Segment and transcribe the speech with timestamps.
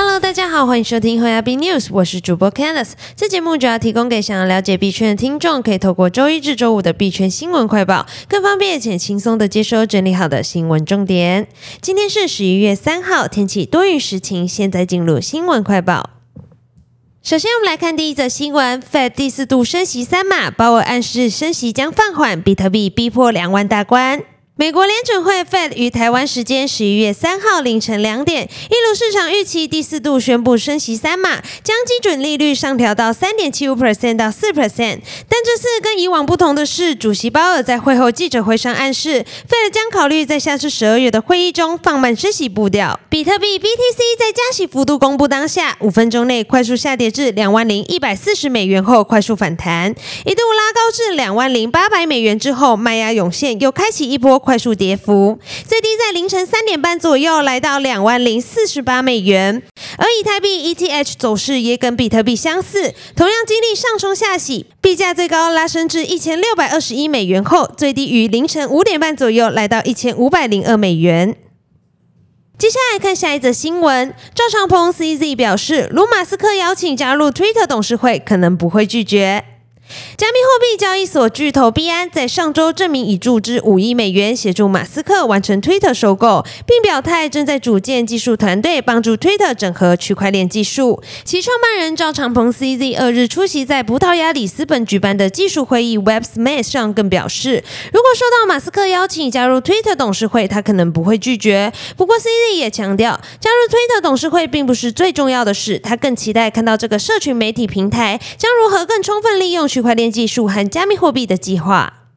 [0.00, 2.92] Hello，大家好，欢迎收听和亚币 News，我是主播 Candice。
[3.16, 11.48] 这节目主要提供给想要了解币圈的听众，可以透过周一至周五的币圈新闻快报，更方便且轻松的接收整理好的新闻重点。
[11.80, 14.46] 今天是十一月三号，天气多云时晴。
[14.46, 16.10] 现在进入新闻快报。
[17.20, 24.22] 首先，我们来看第一则新闻：Fed 第四度升息三码，鲍尔暗示升息将放缓，比特币逼破两万大关。
[24.58, 34.98] 美国联准会 Fed 于台湾时间十一月三号凌晨两点，一如市场预期，第四度宣布升息三码，将基准利率上调到三点七五 percent 到四 percent。
[35.28, 42.98] 但这次跟以往不同的是，主席鲍尔在会后记者会上暗示，Fed 将考虑在下次十二月的会议中放慢升息步调。
[43.08, 54.36] 比特币 BTC 在加息幅度公布当下，五分钟内快速下跌至两万零一百四十美元后快速反弹，一度拉高至两万零八百美元之后卖压涌现，又开启一波。
[54.48, 59.62] 快速跌幅，最低在凌晨三点半左右来到两万零四十八美元，
[59.98, 71.36] 而以太币 ETH 走势也跟比特币相似，同样经历上冲下洗，币价最高拉升至一千六百二十一美元后，最低于凌晨五点半左右来到一千五百零二美元。
[72.56, 79.44] 接下来看下一则新闻，赵长鹏 CZ 表示，如马斯克邀请加入 Twitter 董事会，可能不会拒绝。
[80.16, 91.02] 加密货币交易所巨头币安在上周证明已注资五亿美元协助马斯克完成 Twitter 收购，并表态正在组建技术团队帮助 Twitter 整合区块链技术。
[91.24, 101.72] 其创办人赵长鹏 CZ 二日出席在葡萄牙里斯本举办的技术会议 Web Summit 上，更表示，如果受到马斯克邀请加入 Twitter 董事会，他可能不会拒绝。
[101.96, 109.66] 不过 CZ 也强调，加入 Twitter 董事会并不是最重要的事，他更期待看到这个社群媒体平台将如何更充分利用。
[109.78, 112.08] 区块链技术和加密货币的计划。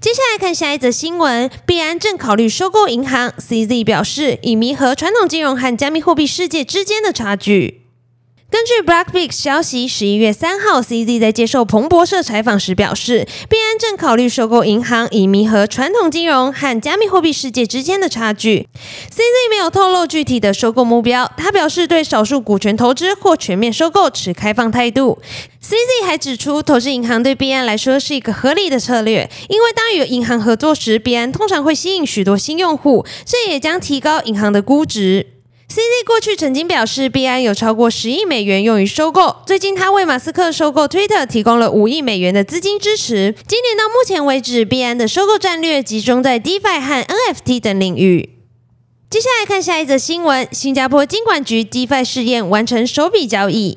[0.00, 3.30] 接下来看下一则新闻，币安正考虑收购银行。
[3.32, 7.85] CZ 表示，以弥合传统金融和加密货币世界之间的差距。
[8.48, 18.68] 根据 Blackpix 消息，十一月三号，CZ 在接受彭博社采访时表示，币安正考虑收购银行，以弥合传统金融和加密货币世界之间的差距。
[19.10, 25.18] CZ 没有透露具体的收购目标，他表示对少数股权投资或全面收购持开放态度。
[25.60, 35.35] CZ 还指出，投资银行对币安来说是一个合理的策略，因为当与银行合作时，币安通常会吸引许多新用户，这也将提高银行的估值。
[35.76, 39.36] CZ 过去曾经表示，币安有超过十亿美元用于收购。
[39.44, 43.34] 最近，他为马斯克收购 Twitter 提供了五亿美元的资金支持。
[43.46, 48.30] 今年到目前为止，币安的收购战略集中在 DeFi 和 NFT 等领域。
[49.10, 53.76] 接下来看下一则新闻：新加坡金管局 DeFi 试验完成首笔交易。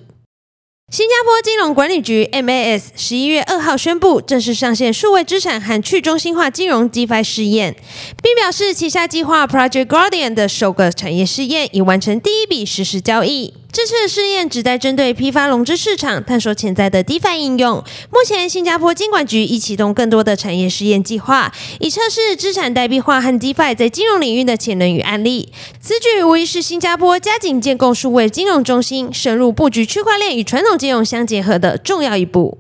[0.92, 7.76] 新加坡金融管理局 MAS 十一月二号宣布正式上线数位资产和去中心化金融 DeFi 试验，
[8.24, 13.54] 并表示旗下计划 Project Guardian 的首个产业试验已完成第一笔实时交易。
[13.72, 17.76] 这次的试验旨在针对批发融资市场探索潜在的 DeFi 应用。
[18.10, 25.54] 目前，新加坡金管局已启动更多的产业试验计划，以测试资产代币化和 DeFi 在金融领域的潜能与案例。
[25.80, 32.59] 此举无疑是新加坡加紧建构数位金融中心、深入布局区块链与传统金融相结合的重要一步。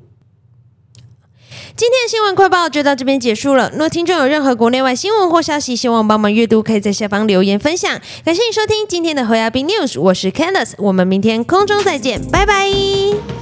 [1.79, 3.72] 今天的新闻快报就到这边结束了。
[3.73, 7.90] 若听众有任何国内外新闻或消息，希望帮忙阅读，可以在下方留言分享。
[8.25, 13.39] 感谢你收听今天的侯亚斌 news，我是 Candice，我们明天空中再见，拜拜。